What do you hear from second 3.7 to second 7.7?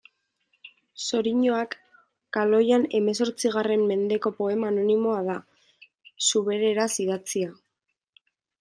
mendeko poema anonimoa da, zubereraz idatzia.